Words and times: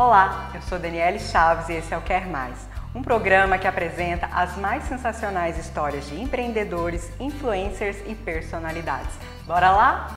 Olá, 0.00 0.52
eu 0.54 0.62
sou 0.62 0.78
Daniele 0.78 1.18
Chaves 1.18 1.68
e 1.68 1.72
esse 1.72 1.92
é 1.92 1.98
o 1.98 2.00
Quer 2.00 2.24
Mais, 2.28 2.68
um 2.94 3.02
programa 3.02 3.58
que 3.58 3.66
apresenta 3.66 4.26
as 4.26 4.56
mais 4.56 4.84
sensacionais 4.84 5.58
histórias 5.58 6.06
de 6.06 6.22
empreendedores, 6.22 7.10
influencers 7.18 8.00
e 8.06 8.14
personalidades. 8.14 9.18
Bora 9.44 9.72
lá? 9.72 10.12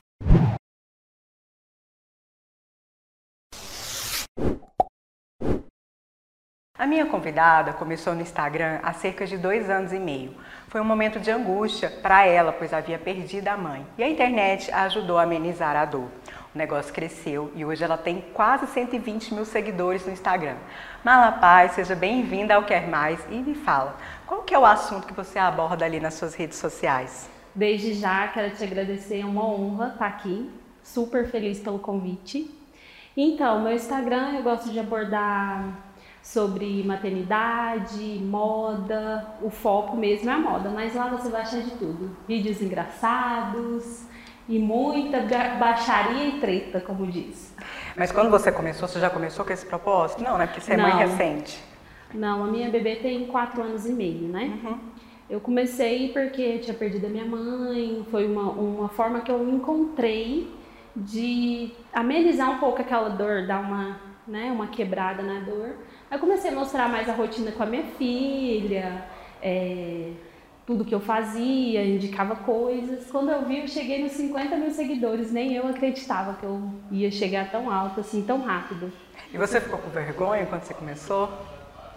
A 6.78 6.86
minha 6.86 7.06
convidada 7.06 7.72
começou 7.72 8.14
no 8.14 8.22
Instagram 8.22 8.78
há 8.84 8.92
cerca 8.92 9.26
de 9.26 9.36
dois 9.36 9.68
anos 9.68 9.92
e 9.92 9.98
meio. 9.98 10.36
Foi 10.68 10.80
um 10.80 10.84
momento 10.84 11.20
de 11.20 11.30
angústia 11.30 11.90
para 11.90 12.24
ela, 12.24 12.52
pois 12.52 12.72
havia 12.72 12.98
perdido 12.98 13.48
a 13.48 13.56
mãe. 13.56 13.86
E 13.98 14.02
a 14.02 14.08
internet 14.08 14.72
ajudou 14.72 15.18
a 15.18 15.22
amenizar 15.22 15.76
a 15.76 15.84
dor. 15.84 16.08
O 16.54 16.58
negócio 16.58 16.92
cresceu 16.92 17.50
e 17.56 17.64
hoje 17.64 17.82
ela 17.82 17.96
tem 17.96 18.22
quase 18.34 18.66
120 18.66 19.32
mil 19.32 19.44
seguidores 19.46 20.04
no 20.04 20.12
Instagram. 20.12 20.56
Mala 21.02 21.32
Paz, 21.32 21.72
seja 21.72 21.96
bem-vinda 21.96 22.54
ao 22.54 22.64
Quer 22.64 22.88
Mais 22.88 23.24
e 23.30 23.36
me 23.36 23.54
fala, 23.54 23.96
qual 24.26 24.42
que 24.42 24.54
é 24.54 24.58
o 24.58 24.66
assunto 24.66 25.06
que 25.06 25.14
você 25.14 25.38
aborda 25.38 25.86
ali 25.86 25.98
nas 25.98 26.12
suas 26.12 26.34
redes 26.34 26.58
sociais? 26.58 27.30
Desde 27.54 27.94
já 27.94 28.28
quero 28.28 28.54
te 28.54 28.62
agradecer, 28.62 29.20
é 29.20 29.24
uma 29.24 29.46
honra 29.46 29.92
estar 29.94 30.06
aqui, 30.06 30.50
super 30.82 31.26
feliz 31.26 31.58
pelo 31.58 31.78
convite. 31.78 32.50
Então, 33.16 33.62
meu 33.62 33.72
Instagram 33.72 34.32
eu 34.34 34.42
gosto 34.42 34.68
de 34.70 34.78
abordar 34.78 35.74
sobre 36.22 36.84
maternidade, 36.84 38.20
moda, 38.22 39.26
o 39.40 39.48
foco 39.48 39.96
mesmo 39.96 40.28
é 40.28 40.34
a 40.34 40.38
moda, 40.38 40.68
mas 40.68 40.94
lá 40.94 41.08
você 41.08 41.30
vai 41.30 41.40
achar 41.40 41.62
de 41.62 41.70
tudo. 41.72 42.14
Vídeos 42.28 42.60
engraçados, 42.60 44.04
e 44.52 44.58
muita 44.58 45.18
baixaria 45.58 46.28
e 46.28 46.32
treta, 46.32 46.78
como 46.78 47.06
diz. 47.06 47.54
Mas 47.96 48.12
quando 48.12 48.30
você 48.30 48.52
começou, 48.52 48.86
você 48.86 49.00
já 49.00 49.08
começou 49.08 49.46
com 49.46 49.52
esse 49.52 49.64
propósito? 49.64 50.22
Não, 50.22 50.36
né? 50.36 50.46
Porque 50.46 50.60
você 50.60 50.74
é 50.74 50.76
Não. 50.76 50.90
mãe 50.90 50.98
recente. 50.98 51.58
Não, 52.12 52.44
a 52.44 52.46
minha 52.48 52.68
bebê 52.68 52.96
tem 52.96 53.26
quatro 53.28 53.62
anos 53.62 53.86
e 53.86 53.92
meio, 53.94 54.28
né? 54.28 54.58
Uhum. 54.62 54.78
Eu 55.30 55.40
comecei 55.40 56.12
porque 56.12 56.58
tinha 56.58 56.74
perdido 56.74 57.06
a 57.06 57.08
minha 57.08 57.24
mãe, 57.24 58.06
foi 58.10 58.26
uma, 58.26 58.50
uma 58.50 58.88
forma 58.90 59.20
que 59.22 59.32
eu 59.32 59.42
encontrei 59.48 60.52
de 60.94 61.72
amenizar 61.90 62.50
um 62.50 62.58
pouco 62.58 62.82
aquela 62.82 63.08
dor, 63.08 63.46
dar 63.46 63.60
uma, 63.60 63.98
né, 64.28 64.52
uma 64.52 64.66
quebrada 64.66 65.22
na 65.22 65.40
dor. 65.40 65.76
Aí 66.10 66.18
comecei 66.18 66.50
a 66.50 66.54
mostrar 66.54 66.90
mais 66.90 67.08
a 67.08 67.14
rotina 67.14 67.52
com 67.52 67.62
a 67.62 67.66
minha 67.66 67.84
filha, 67.96 69.06
é, 69.40 70.10
tudo 70.66 70.84
que 70.84 70.94
eu 70.94 71.00
fazia, 71.00 71.84
indicava 71.84 72.36
coisas. 72.36 73.10
Quando 73.10 73.30
eu 73.30 73.44
vi, 73.44 73.60
eu 73.60 73.68
cheguei 73.68 74.02
nos 74.02 74.12
50 74.12 74.56
mil 74.56 74.70
seguidores, 74.70 75.32
nem 75.32 75.54
eu 75.54 75.66
acreditava 75.66 76.34
que 76.34 76.44
eu 76.44 76.70
ia 76.90 77.10
chegar 77.10 77.50
tão 77.50 77.70
alto, 77.70 78.00
assim, 78.00 78.22
tão 78.22 78.40
rápido. 78.40 78.92
E 79.32 79.38
você 79.38 79.60
ficou 79.60 79.78
com 79.78 79.90
vergonha 79.90 80.46
quando 80.46 80.62
você 80.62 80.74
começou? 80.74 81.28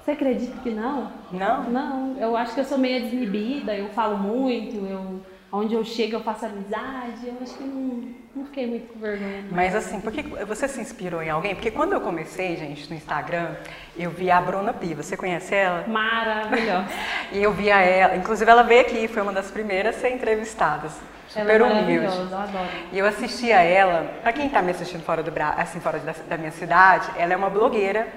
Você 0.04 0.12
acredita 0.12 0.56
que 0.62 0.70
não? 0.70 1.12
Não? 1.32 1.64
Não, 1.70 2.18
eu 2.20 2.38
acho 2.38 2.54
que 2.54 2.60
eu 2.60 2.66
sou 2.66 2.78
meio 2.78 3.02
desinibida, 3.02 3.76
eu 3.76 3.90
falo 3.90 4.18
muito, 4.18 4.86
eu, 4.86 5.20
onde 5.52 5.74
eu 5.74 5.84
chego 5.84 6.18
eu 6.18 6.22
faço 6.22 6.46
amizade, 6.46 7.26
eu 7.26 7.36
acho 7.42 7.56
que 7.58 7.64
não, 7.64 8.04
não 8.36 8.46
fiquei 8.46 8.68
muito 8.68 8.94
com 8.94 9.00
vergonha. 9.00 9.42
Não. 9.42 9.56
Mas 9.56 9.74
assim, 9.74 10.00
por 10.00 10.12
que 10.12 10.22
você 10.46 10.68
se 10.68 10.80
inspirou 10.80 11.24
em 11.24 11.30
alguém? 11.30 11.56
Porque 11.56 11.72
quando 11.72 11.94
eu 11.94 12.02
comecei, 12.02 12.56
gente, 12.56 12.88
no 12.90 12.96
Instagram, 12.96 13.56
eu 13.98 14.12
vi 14.12 14.30
a 14.30 14.40
Bruna 14.40 14.74
Piva. 14.74 15.02
Você 15.02 15.18
conhece 15.18 15.56
ela? 15.56 15.88
Maravilhosa. 15.88 16.88
E 17.32 17.42
eu 17.42 17.52
via 17.52 17.80
ela, 17.82 18.16
inclusive 18.16 18.50
ela 18.50 18.64
veio 18.64 18.82
aqui, 18.82 19.08
foi 19.08 19.22
uma 19.22 19.34
das 19.34 19.52
primeiras 19.52 19.96
a 19.96 20.00
ser 20.00 20.10
entrevistadas. 20.10 20.92
Ela 21.36 21.52
Super 21.52 21.62
é 21.62 21.64
humilde. 21.64 22.06
eu 22.06 22.38
adoro. 22.38 22.70
E 22.92 22.98
eu 23.00 23.06
assistia 23.06 23.62
ela, 23.62 24.10
pra 24.22 24.32
quem 24.32 24.48
tá 24.48 24.62
me 24.62 24.72
assistindo 24.72 25.04
fora 25.04 25.22
do 25.22 25.32
Bra... 25.32 25.56
assim, 25.58 25.80
fora 25.80 26.00
da, 26.00 26.14
da 26.30 26.38
minha 26.38 26.52
cidade, 26.52 27.10
ela 27.18 27.34
é 27.34 27.36
uma 27.36 27.50
blogueira 27.50 28.08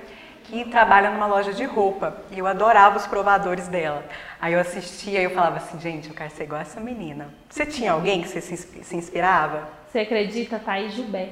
que 0.44 0.64
trabalha 0.64 1.10
numa 1.10 1.26
loja 1.26 1.52
de 1.52 1.64
roupa. 1.64 2.16
E 2.30 2.38
eu 2.38 2.46
adorava 2.46 2.96
os 2.96 3.06
provadores 3.06 3.68
dela. 3.68 4.04
Aí 4.40 4.52
eu 4.52 4.60
assistia 4.60 5.20
e 5.20 5.24
eu 5.24 5.30
falava 5.30 5.56
assim, 5.56 5.78
gente, 5.80 6.08
eu 6.08 6.14
quero 6.14 6.30
ser 6.30 6.44
igual 6.44 6.60
essa 6.60 6.80
menina. 6.80 7.28
Você 7.50 7.66
tinha 7.66 7.92
alguém 7.92 8.22
que 8.22 8.28
você 8.28 8.40
se 8.40 8.96
inspirava? 8.96 9.68
Você 9.90 10.00
acredita, 10.00 10.58
Thaís 10.58 10.94
Jubé? 10.94 11.30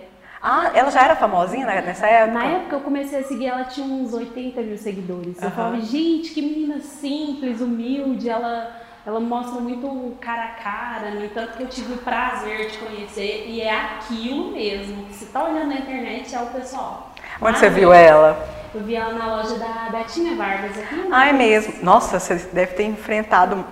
Ah, 0.49 0.71
ela 0.75 0.93
já 0.93 1.03
era 1.03 1.17
famosinha 1.17 1.67
né, 1.67 1.83
nessa 1.85 2.07
época? 2.07 2.39
Na 2.39 2.45
época 2.45 2.77
eu 2.77 2.81
comecei 2.81 3.19
a 3.19 3.25
seguir, 3.25 3.47
ela 3.47 3.65
tinha 3.65 3.85
uns 3.85 4.15
80 4.15 4.61
mil 4.61 4.79
seguidores. 4.79 5.43
Eu 5.43 5.51
falava, 5.51 5.81
gente, 5.81 6.31
que 6.31 6.41
menina 6.41 6.79
simples, 6.79 7.61
humilde, 7.61 8.29
ela, 8.29 8.71
ela 9.05 9.19
mostra 9.19 9.61
muito 9.61 10.17
cara 10.21 10.45
a 10.45 10.49
cara, 10.63 11.11
no 11.11 11.25
entanto 11.25 11.57
que 11.57 11.65
eu 11.65 11.67
tive 11.67 11.95
o 11.95 11.97
prazer 11.97 12.71
de 12.71 12.79
conhecer 12.79 13.47
e 13.49 13.61
é 13.61 13.75
aquilo 13.75 14.53
mesmo. 14.53 15.07
que 15.07 15.15
Se 15.15 15.27
tá 15.27 15.43
olhando 15.43 15.67
na 15.67 15.79
internet 15.81 16.33
é 16.33 16.41
o 16.41 16.47
pessoal. 16.47 17.13
Onde 17.43 17.59
você 17.59 17.67
Mas 17.67 17.75
viu 17.75 17.93
ela? 17.93 18.49
Eu 18.73 18.83
vi 18.83 18.95
ela 18.95 19.15
na 19.15 19.27
loja 19.39 19.59
da 19.59 19.89
Betinha 19.91 20.37
Vargas 20.37 20.79
aqui. 20.79 20.95
no 20.95 21.13
Ah, 21.13 21.27
é 21.27 21.33
mesmo. 21.33 21.75
Nossa, 21.83 22.21
você 22.21 22.37
deve 22.53 22.75
ter 22.75 22.85
enfrentado. 22.85 23.65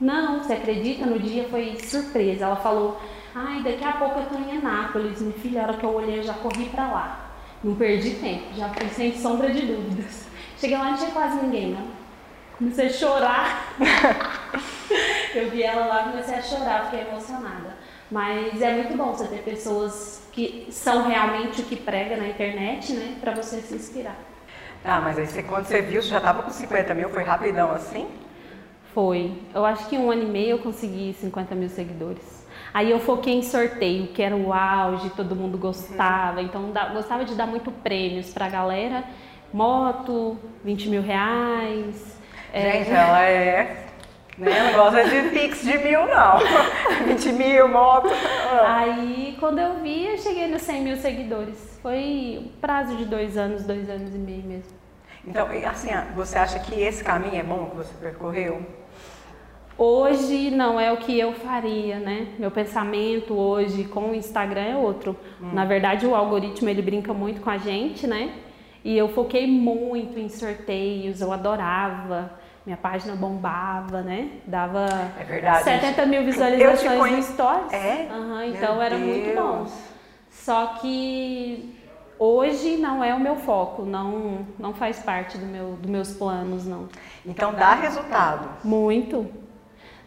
Não, 0.00 0.42
você 0.42 0.54
acredita? 0.54 1.04
No 1.04 1.18
dia 1.18 1.46
foi 1.50 1.76
surpresa. 1.78 2.46
Ela 2.46 2.56
falou, 2.56 2.98
ai, 3.34 3.62
daqui 3.62 3.84
a 3.84 3.92
pouco 3.92 4.20
eu 4.20 4.26
tô 4.26 4.38
em 4.38 4.58
Anápolis. 4.58 5.20
Minha 5.20 5.38
filha, 5.38 5.60
a 5.60 5.64
hora 5.64 5.76
que 5.76 5.84
eu 5.84 5.94
olhei, 5.94 6.18
eu 6.18 6.22
já 6.22 6.34
corri 6.34 6.66
pra 6.66 6.86
lá. 6.88 7.30
Não 7.62 7.74
perdi 7.74 8.16
tempo, 8.16 8.54
já 8.54 8.68
fui 8.70 8.88
sem 8.88 9.16
sombra 9.16 9.50
de 9.50 9.62
dúvidas. 9.62 10.26
Cheguei 10.58 10.76
lá, 10.76 10.90
não 10.90 10.96
tinha 10.96 11.10
quase 11.10 11.36
ninguém, 11.36 11.72
não. 11.72 11.86
Comecei 12.58 12.86
a 12.86 12.92
chorar. 12.92 13.74
eu 15.34 15.50
vi 15.50 15.62
ela 15.62 15.86
lá, 15.86 16.02
comecei 16.04 16.34
a 16.34 16.42
chorar, 16.42 16.84
fiquei 16.84 17.06
emocionada. 17.08 17.76
Mas 18.10 18.60
é 18.60 18.74
muito 18.74 18.96
bom 18.96 19.12
você 19.12 19.26
ter 19.26 19.42
pessoas 19.42 20.22
que 20.32 20.66
são 20.70 21.08
realmente 21.08 21.62
o 21.62 21.64
que 21.64 21.76
prega 21.76 22.16
na 22.16 22.28
internet, 22.28 22.92
né? 22.92 23.16
Pra 23.20 23.34
você 23.34 23.60
se 23.60 23.74
inspirar. 23.74 24.16
Ah, 24.84 25.00
mas 25.00 25.18
aí 25.18 25.26
você, 25.26 25.42
quando 25.42 25.66
você 25.66 25.80
viu, 25.80 26.02
você 26.02 26.08
já 26.08 26.20
tava 26.20 26.42
com 26.42 26.50
50 26.50 26.92
mil, 26.94 27.08
foi 27.08 27.22
rapidão 27.22 27.70
assim? 27.70 28.08
Foi. 28.92 29.32
Eu 29.54 29.64
acho 29.64 29.88
que 29.88 29.96
em 29.96 29.98
um 29.98 30.10
ano 30.10 30.24
e 30.24 30.26
meio 30.26 30.50
eu 30.50 30.58
consegui 30.58 31.14
50 31.14 31.54
mil 31.54 31.68
seguidores. 31.68 32.41
Aí 32.74 32.90
eu 32.90 32.98
foquei 32.98 33.34
em 33.34 33.42
sorteio, 33.42 34.08
que 34.08 34.22
era 34.22 34.34
o 34.34 34.52
auge, 34.52 35.10
todo 35.10 35.36
mundo 35.36 35.58
gostava. 35.58 36.40
Então 36.40 36.70
da- 36.70 36.86
gostava 36.88 37.24
de 37.24 37.34
dar 37.34 37.46
muito 37.46 37.70
prêmios 37.70 38.32
pra 38.32 38.48
galera. 38.48 39.04
Moto, 39.52 40.38
20 40.64 40.88
mil 40.88 41.02
reais. 41.02 42.16
é, 42.52 42.72
Gente, 42.84 42.90
ela 42.90 43.22
é. 43.24 43.86
Né, 44.38 44.72
não 44.72 44.78
gosta 44.84 45.04
de 45.04 45.28
pix 45.28 45.60
de 45.62 45.76
mil, 45.76 46.06
não. 46.06 46.38
20 47.06 47.32
mil, 47.32 47.68
moto. 47.68 48.08
Aí 48.66 49.36
quando 49.38 49.58
eu 49.58 49.74
vi, 49.82 50.06
eu 50.06 50.16
cheguei 50.16 50.46
nos 50.48 50.62
100 50.62 50.82
mil 50.82 50.96
seguidores. 50.96 51.78
Foi 51.82 52.40
um 52.42 52.48
prazo 52.60 52.96
de 52.96 53.04
dois 53.04 53.36
anos, 53.36 53.62
dois 53.64 53.90
anos 53.90 54.14
e 54.14 54.18
meio 54.18 54.42
mesmo. 54.44 54.72
Então, 55.26 55.46
assim, 55.70 55.90
você 56.16 56.38
acha 56.38 56.58
que 56.58 56.80
esse 56.80 57.04
caminho 57.04 57.36
é 57.36 57.42
bom 57.42 57.66
que 57.70 57.76
você 57.76 57.92
percorreu? 58.00 58.62
Hoje 59.82 60.48
não 60.52 60.78
é 60.78 60.92
o 60.92 60.96
que 60.98 61.18
eu 61.18 61.32
faria, 61.32 61.98
né? 61.98 62.28
Meu 62.38 62.52
pensamento 62.52 63.34
hoje 63.34 63.82
com 63.82 64.10
o 64.10 64.14
Instagram 64.14 64.60
é 64.60 64.76
outro. 64.76 65.16
Na 65.40 65.64
verdade, 65.64 66.06
o 66.06 66.14
algoritmo 66.14 66.68
ele 66.68 66.80
brinca 66.80 67.12
muito 67.12 67.40
com 67.40 67.50
a 67.50 67.58
gente, 67.58 68.06
né? 68.06 68.30
E 68.84 68.96
eu 68.96 69.08
foquei 69.08 69.44
muito 69.48 70.20
em 70.20 70.28
sorteios, 70.28 71.20
eu 71.20 71.32
adorava. 71.32 72.30
Minha 72.64 72.76
página 72.76 73.16
bombava, 73.16 74.02
né? 74.02 74.28
Dava 74.46 74.86
É 75.18 75.24
verdade, 75.24 75.64
70 75.64 76.06
mil 76.06 76.22
visualizações 76.22 76.98
conhe- 77.00 77.16
no 77.16 77.22
Stories. 77.24 77.72
É? 77.72 78.08
Meu 78.08 78.44
então 78.50 78.80
era 78.80 78.96
muito 78.96 79.34
bom. 79.34 79.66
Só 80.30 80.66
que 80.80 81.74
hoje 82.20 82.76
não 82.76 83.02
é 83.02 83.12
o 83.12 83.18
meu 83.18 83.34
foco, 83.34 83.82
não, 83.82 84.46
não 84.60 84.72
faz 84.72 85.00
parte 85.00 85.36
do 85.38 85.46
meu, 85.46 85.70
dos 85.72 85.90
meus 85.90 86.12
planos, 86.14 86.64
não. 86.64 86.88
Então 87.26 87.52
dá 87.52 87.74
resultado. 87.74 88.48
Muito. 88.62 89.41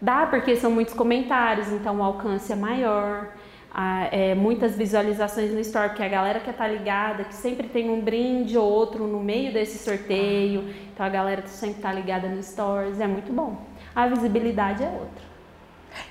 Dá, 0.05 0.27
porque 0.27 0.55
são 0.55 0.69
muitos 0.69 0.93
comentários, 0.93 1.67
então 1.71 1.97
o 1.97 2.03
alcance 2.03 2.53
é 2.53 2.55
maior. 2.55 3.29
Ah, 3.73 4.07
é, 4.11 4.35
muitas 4.35 4.75
visualizações 4.75 5.51
no 5.51 5.59
Store, 5.61 5.89
porque 5.89 6.03
a 6.03 6.07
galera 6.07 6.39
que 6.39 6.53
tá 6.53 6.67
ligada, 6.67 7.23
que 7.23 7.33
sempre 7.33 7.67
tem 7.67 7.89
um 7.89 7.99
brinde 8.01 8.55
ou 8.55 8.71
outro 8.71 9.07
no 9.07 9.19
meio 9.19 9.51
desse 9.51 9.79
sorteio. 9.79 10.69
Então 10.93 11.03
a 11.03 11.09
galera 11.09 11.41
sempre 11.47 11.81
tá 11.81 11.91
ligada 11.91 12.27
no 12.27 12.41
Stories, 12.43 13.01
é 13.01 13.07
muito 13.07 13.33
bom. 13.33 13.59
A 13.95 14.05
visibilidade 14.07 14.83
é 14.83 14.89
outra. 14.89 15.25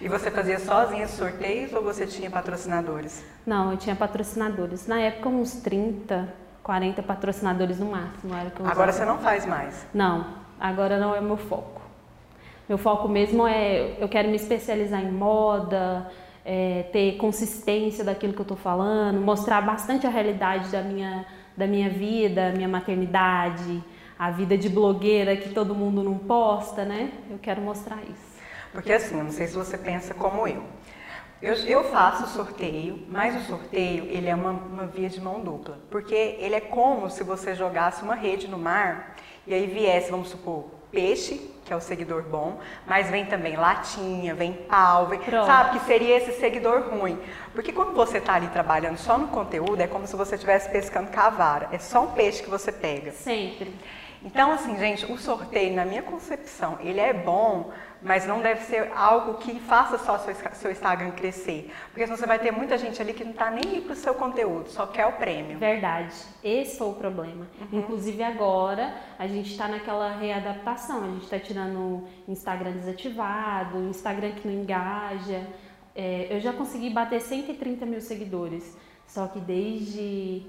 E 0.00 0.08
você 0.08 0.28
fazia 0.28 0.58
sozinha 0.58 1.04
esses 1.04 1.16
sorteios 1.16 1.72
ou 1.72 1.80
você 1.80 2.04
tinha 2.04 2.28
patrocinadores? 2.28 3.24
Não, 3.46 3.70
eu 3.70 3.76
tinha 3.76 3.94
patrocinadores. 3.94 4.88
Na 4.88 4.98
época, 5.00 5.28
uns 5.28 5.52
30, 5.60 6.28
40 6.64 7.00
patrocinadores 7.00 7.78
no 7.78 7.86
máximo. 7.92 8.34
Era 8.34 8.50
que 8.50 8.58
eu 8.58 8.66
Agora 8.66 8.90
usava. 8.90 8.92
você 8.92 9.04
não 9.04 9.18
faz 9.22 9.46
mais. 9.46 9.86
Não, 9.94 10.26
agora 10.58 10.98
não 10.98 11.14
é 11.14 11.20
meu 11.20 11.36
foco. 11.36 11.83
Meu 12.68 12.78
foco 12.78 13.08
mesmo 13.08 13.46
é, 13.46 13.96
eu 13.98 14.08
quero 14.08 14.28
me 14.28 14.36
especializar 14.36 15.02
em 15.02 15.12
moda, 15.12 16.10
é, 16.44 16.84
ter 16.92 17.16
consistência 17.16 18.02
daquilo 18.02 18.32
que 18.32 18.40
eu 18.40 18.44
estou 18.44 18.56
falando, 18.56 19.20
mostrar 19.20 19.60
bastante 19.60 20.06
a 20.06 20.10
realidade 20.10 20.70
da 20.70 20.80
minha, 20.80 21.26
da 21.56 21.66
minha 21.66 21.90
vida, 21.90 22.52
minha 22.52 22.68
maternidade, 22.68 23.82
a 24.18 24.30
vida 24.30 24.56
de 24.56 24.68
blogueira 24.68 25.36
que 25.36 25.50
todo 25.50 25.74
mundo 25.74 26.02
não 26.02 26.16
posta, 26.16 26.84
né? 26.84 27.10
Eu 27.30 27.38
quero 27.38 27.60
mostrar 27.60 27.98
isso. 28.02 28.34
Porque 28.72 28.92
assim, 28.92 29.18
eu 29.18 29.24
não 29.24 29.30
sei 29.30 29.46
se 29.46 29.54
você 29.54 29.76
pensa 29.76 30.14
como 30.14 30.48
eu. 30.48 30.62
Eu, 31.42 31.54
eu 31.66 31.84
faço 31.84 32.26
sorteio, 32.28 33.06
mas 33.10 33.36
o 33.36 33.46
sorteio 33.46 34.04
ele 34.04 34.28
é 34.28 34.34
uma, 34.34 34.52
uma 34.52 34.86
via 34.86 35.10
de 35.10 35.20
mão 35.20 35.40
dupla, 35.40 35.78
porque 35.90 36.14
ele 36.14 36.54
é 36.54 36.60
como 36.60 37.10
se 37.10 37.22
você 37.22 37.54
jogasse 37.54 38.02
uma 38.02 38.14
rede 38.14 38.48
no 38.48 38.56
mar 38.56 39.14
e 39.46 39.52
aí 39.52 39.66
viesse, 39.66 40.10
vamos 40.10 40.30
supor, 40.30 40.64
peixe, 40.94 41.50
que 41.64 41.72
é 41.72 41.76
o 41.76 41.80
seguidor 41.80 42.22
bom, 42.22 42.60
mas 42.86 43.10
vem 43.10 43.24
também 43.24 43.56
latinha, 43.56 44.34
vem 44.34 44.52
pau, 44.52 45.06
vem, 45.06 45.20
sabe? 45.30 45.78
Que 45.78 45.86
seria 45.86 46.16
esse 46.18 46.38
seguidor 46.38 46.82
ruim. 46.90 47.18
Porque 47.52 47.72
quando 47.72 47.94
você 47.94 48.18
está 48.18 48.34
ali 48.34 48.48
trabalhando 48.48 48.98
só 48.98 49.16
no 49.16 49.28
conteúdo, 49.28 49.80
é 49.80 49.86
como 49.86 50.06
se 50.06 50.14
você 50.14 50.34
estivesse 50.34 50.70
pescando 50.70 51.10
cavara. 51.10 51.68
É 51.72 51.78
só 51.78 52.04
um 52.04 52.10
peixe 52.12 52.42
que 52.42 52.50
você 52.50 52.70
pega. 52.70 53.12
Sempre. 53.12 53.74
Então, 54.22 54.52
assim, 54.52 54.78
gente, 54.78 55.10
o 55.10 55.18
sorteio, 55.18 55.74
na 55.74 55.84
minha 55.84 56.02
concepção, 56.02 56.78
ele 56.80 56.98
é 56.98 57.12
bom, 57.12 57.70
mas 58.04 58.26
não 58.26 58.40
deve 58.40 58.60
ser 58.64 58.92
algo 58.94 59.38
que 59.38 59.58
faça 59.60 59.96
só 59.96 60.18
seu, 60.18 60.34
seu 60.52 60.70
Instagram 60.70 61.10
crescer. 61.12 61.72
Porque 61.86 62.04
senão 62.04 62.18
você 62.18 62.26
vai 62.26 62.38
ter 62.38 62.50
muita 62.50 62.76
gente 62.76 63.00
ali 63.00 63.14
que 63.14 63.24
não 63.24 63.32
está 63.32 63.50
nem 63.50 63.62
aí 63.66 63.80
para 63.80 63.94
o 63.94 63.96
seu 63.96 64.14
conteúdo, 64.14 64.68
só 64.68 64.86
quer 64.86 65.06
o 65.06 65.12
prêmio. 65.12 65.58
Verdade. 65.58 66.14
Esse 66.42 66.76
foi 66.76 66.88
o 66.88 66.92
problema. 66.92 67.46
Uhum. 67.60 67.80
Inclusive 67.80 68.22
agora 68.22 68.94
a 69.18 69.26
gente 69.26 69.50
está 69.50 69.66
naquela 69.66 70.14
readaptação. 70.16 71.02
A 71.02 71.06
gente 71.08 71.24
está 71.24 71.38
tirando 71.38 71.78
o 71.78 72.08
Instagram 72.28 72.72
desativado, 72.72 73.78
o 73.78 73.88
Instagram 73.88 74.32
que 74.32 74.46
não 74.46 74.54
engaja. 74.54 75.46
É, 75.96 76.28
eu 76.30 76.40
já 76.40 76.52
consegui 76.52 76.90
bater 76.90 77.20
130 77.20 77.86
mil 77.86 78.02
seguidores. 78.02 78.76
Só 79.06 79.26
que 79.28 79.40
desde 79.40 80.46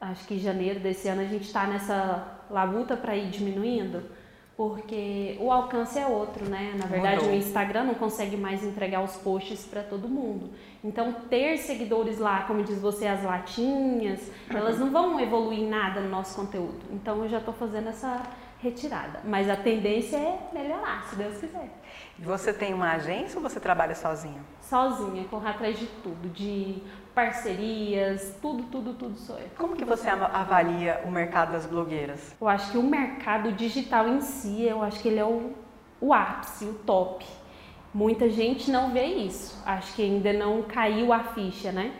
acho 0.00 0.26
que 0.26 0.38
janeiro 0.38 0.80
desse 0.80 1.08
ano 1.08 1.22
a 1.22 1.24
gente 1.24 1.44
está 1.44 1.66
nessa 1.66 2.40
labuta 2.50 2.96
para 2.96 3.16
ir 3.16 3.30
diminuindo, 3.30 4.04
porque 4.58 5.36
o 5.38 5.52
alcance 5.52 5.96
é 6.00 6.04
outro, 6.04 6.44
né? 6.44 6.74
Na 6.76 6.86
verdade, 6.86 7.18
Mudou. 7.18 7.30
o 7.30 7.36
Instagram 7.36 7.84
não 7.84 7.94
consegue 7.94 8.36
mais 8.36 8.64
entregar 8.64 9.04
os 9.04 9.14
posts 9.14 9.64
para 9.64 9.84
todo 9.84 10.08
mundo. 10.08 10.50
Então, 10.82 11.12
ter 11.30 11.58
seguidores 11.58 12.18
lá, 12.18 12.42
como 12.42 12.64
diz 12.64 12.80
você, 12.80 13.06
as 13.06 13.22
latinhas, 13.22 14.32
elas 14.50 14.76
não 14.80 14.90
vão 14.90 15.20
evoluir 15.20 15.64
nada 15.64 16.00
no 16.00 16.08
nosso 16.08 16.34
conteúdo. 16.34 16.80
Então, 16.90 17.22
eu 17.22 17.28
já 17.28 17.38
estou 17.38 17.54
fazendo 17.54 17.88
essa 17.88 18.20
retirada. 18.60 19.20
Mas 19.24 19.48
a 19.48 19.56
tendência 19.56 20.16
é 20.16 20.38
melhorar, 20.52 21.04
se 21.08 21.16
Deus 21.16 21.38
quiser. 21.38 21.70
E 22.18 22.22
você 22.22 22.52
tem 22.52 22.74
uma 22.74 22.92
agência 22.92 23.36
ou 23.36 23.42
você 23.42 23.60
trabalha 23.60 23.94
sozinha? 23.94 24.40
Sozinha, 24.60 25.24
correr 25.24 25.50
atrás 25.50 25.78
de 25.78 25.86
tudo, 25.86 26.28
de 26.28 26.82
parcerias, 27.14 28.36
tudo, 28.40 28.64
tudo, 28.64 28.94
tudo 28.94 29.16
sou 29.18 29.38
eu. 29.38 29.48
Como 29.56 29.76
que 29.76 29.84
você 29.84 30.08
avalia 30.08 31.02
o 31.04 31.10
mercado 31.10 31.52
das 31.52 31.66
blogueiras? 31.66 32.34
Eu 32.40 32.48
acho 32.48 32.72
que 32.72 32.78
o 32.78 32.82
mercado 32.82 33.52
digital 33.52 34.08
em 34.08 34.20
si, 34.20 34.62
eu 34.62 34.82
acho 34.82 35.00
que 35.00 35.08
ele 35.08 35.18
é 35.18 35.24
o, 35.24 35.52
o 36.00 36.12
ápice, 36.12 36.64
o 36.64 36.74
top. 36.74 37.24
Muita 37.92 38.28
gente 38.28 38.70
não 38.70 38.92
vê 38.92 39.04
isso. 39.04 39.60
Acho 39.64 39.94
que 39.94 40.02
ainda 40.02 40.32
não 40.32 40.62
caiu 40.62 41.12
a 41.12 41.20
ficha, 41.20 41.72
né? 41.72 41.92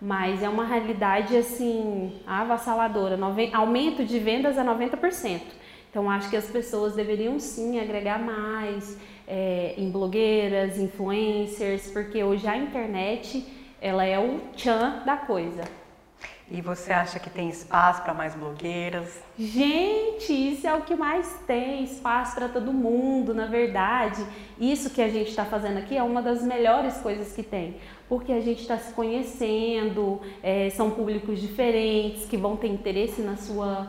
Mas 0.00 0.42
é 0.42 0.48
uma 0.48 0.64
realidade 0.64 1.36
assim 1.36 2.20
avassaladora. 2.26 3.18
Aumento 3.52 4.04
de 4.04 4.18
vendas 4.18 4.56
a 4.58 4.64
90%. 4.64 5.61
Então 5.92 6.10
acho 6.10 6.30
que 6.30 6.36
as 6.38 6.46
pessoas 6.46 6.94
deveriam 6.94 7.38
sim 7.38 7.78
agregar 7.78 8.18
mais 8.18 8.96
é, 9.28 9.74
em 9.76 9.90
blogueiras, 9.90 10.78
influencers, 10.78 11.90
porque 11.90 12.24
hoje 12.24 12.48
a 12.48 12.56
internet 12.56 13.46
ela 13.78 14.02
é 14.02 14.18
o 14.18 14.40
tchan 14.56 15.02
da 15.04 15.18
coisa. 15.18 15.64
E 16.50 16.62
você 16.62 16.92
acha 16.92 17.18
que 17.18 17.28
tem 17.28 17.50
espaço 17.50 18.02
para 18.02 18.14
mais 18.14 18.34
blogueiras? 18.34 19.22
Gente, 19.38 20.32
isso 20.32 20.66
é 20.66 20.74
o 20.74 20.80
que 20.80 20.94
mais 20.94 21.40
tem, 21.46 21.84
espaço 21.84 22.36
para 22.36 22.48
todo 22.48 22.72
mundo, 22.72 23.34
na 23.34 23.46
verdade. 23.46 24.24
Isso 24.58 24.90
que 24.90 25.02
a 25.02 25.08
gente 25.08 25.28
está 25.28 25.44
fazendo 25.44 25.78
aqui 25.78 25.96
é 25.96 26.02
uma 26.02 26.22
das 26.22 26.42
melhores 26.42 26.98
coisas 26.98 27.32
que 27.32 27.42
tem, 27.42 27.76
porque 28.08 28.32
a 28.32 28.40
gente 28.40 28.62
está 28.62 28.78
se 28.78 28.92
conhecendo, 28.94 30.20
é, 30.42 30.70
são 30.70 30.90
públicos 30.90 31.38
diferentes 31.40 32.24
que 32.26 32.36
vão 32.36 32.56
ter 32.56 32.68
interesse 32.68 33.20
na 33.22 33.36
sua 33.36 33.88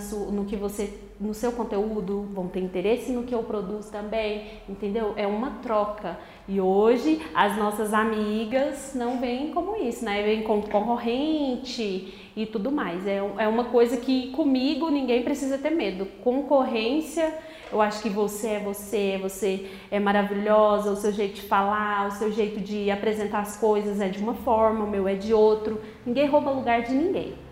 sua, 0.00 0.30
no 0.30 0.44
que 0.44 0.56
você 0.56 0.92
no 1.20 1.32
seu 1.32 1.52
conteúdo, 1.52 2.28
vão 2.32 2.48
ter 2.48 2.60
interesse 2.60 3.12
no 3.12 3.22
que 3.22 3.34
eu 3.34 3.42
produzo 3.42 3.90
também, 3.90 4.44
entendeu? 4.68 5.14
É 5.16 5.26
uma 5.26 5.50
troca. 5.62 6.18
E 6.48 6.60
hoje 6.60 7.22
as 7.34 7.56
nossas 7.56 7.94
amigas 7.94 8.92
não 8.94 9.20
veem 9.20 9.50
como 9.52 9.76
isso, 9.76 10.04
né? 10.04 10.22
Vêm 10.22 10.42
como 10.42 10.68
concorrente 10.68 12.14
e 12.36 12.46
tudo 12.46 12.70
mais. 12.70 13.06
É, 13.06 13.18
é 13.38 13.48
uma 13.48 13.64
coisa 13.64 13.96
que 13.96 14.30
comigo 14.32 14.90
ninguém 14.90 15.22
precisa 15.22 15.56
ter 15.56 15.70
medo. 15.70 16.06
Concorrência, 16.22 17.32
eu 17.72 17.80
acho 17.80 18.02
que 18.02 18.08
você 18.08 18.48
é 18.48 18.60
você, 18.60 19.18
você 19.22 19.70
é 19.90 20.00
maravilhosa, 20.00 20.90
o 20.90 20.96
seu 20.96 21.12
jeito 21.12 21.36
de 21.36 21.42
falar, 21.42 22.08
o 22.08 22.10
seu 22.10 22.32
jeito 22.32 22.60
de 22.60 22.90
apresentar 22.90 23.40
as 23.40 23.56
coisas 23.56 24.00
é 24.00 24.08
de 24.08 24.18
uma 24.18 24.34
forma, 24.34 24.84
o 24.84 24.90
meu 24.90 25.06
é 25.06 25.14
de 25.14 25.32
outro. 25.32 25.80
Ninguém 26.04 26.28
rouba 26.28 26.50
lugar 26.50 26.82
de 26.82 26.92
ninguém. 26.92 27.43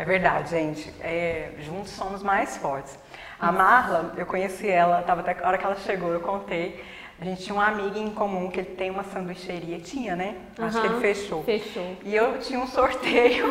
É 0.00 0.04
verdade, 0.06 0.48
gente. 0.48 0.90
É, 1.02 1.50
juntos 1.58 1.90
somos 1.90 2.22
mais 2.22 2.56
fortes. 2.56 2.98
A 3.38 3.52
Marla, 3.52 4.14
eu 4.16 4.24
conheci 4.24 4.66
ela, 4.66 5.02
tava 5.02 5.20
até 5.20 5.36
a 5.38 5.46
hora 5.46 5.58
que 5.58 5.64
ela 5.66 5.76
chegou, 5.76 6.10
eu 6.10 6.20
contei. 6.20 6.82
A 7.20 7.24
gente 7.26 7.42
tinha 7.42 7.54
um 7.54 7.60
amigo 7.60 7.98
em 7.98 8.08
comum 8.08 8.50
que 8.50 8.60
ele 8.60 8.70
tem 8.70 8.88
uma 8.88 9.04
sanduicheria. 9.04 9.78
Tinha, 9.78 10.16
né? 10.16 10.36
Uhum, 10.58 10.64
Acho 10.64 10.80
que 10.80 10.86
ele 10.86 11.00
fechou. 11.00 11.44
Fechou. 11.44 11.96
E 12.02 12.16
eu 12.16 12.38
tinha 12.38 12.58
um 12.58 12.66
sorteio. 12.66 13.44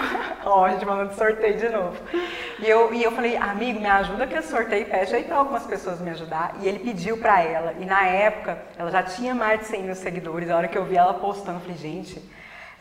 Ó, 0.44 0.66
a 0.66 0.72
gente 0.72 0.84
falando 0.86 1.10
de 1.10 1.16
sorteio 1.18 1.56
de 1.56 1.70
novo. 1.70 2.02
E 2.58 2.68
eu, 2.68 2.92
e 2.96 3.04
eu 3.04 3.12
falei, 3.12 3.38
amigo, 3.38 3.80
me 3.80 3.86
ajuda 3.86 4.26
que 4.26 4.34
esse 4.34 4.50
sorteio 4.50 4.88
fecha 4.88 5.18
aí 5.18 5.26
para 5.26 5.36
algumas 5.36 5.68
pessoas 5.68 6.02
me 6.02 6.10
ajudar. 6.10 6.56
E 6.64 6.68
ele 6.68 6.80
pediu 6.80 7.18
para 7.18 7.44
ela. 7.44 7.76
E 7.80 7.86
na 7.86 8.08
época, 8.08 8.58
ela 8.76 8.90
já 8.90 9.04
tinha 9.04 9.36
mais 9.36 9.60
de 9.60 9.68
100 9.68 9.84
mil 9.84 9.94
seguidores. 9.94 10.50
A 10.50 10.58
hora 10.58 10.68
que 10.68 10.80
eu 10.80 10.86
vi 10.86 10.98
ela 10.98 11.14
postando, 11.14 11.58
eu 11.60 11.62
falei, 11.62 11.78
gente, 11.78 12.20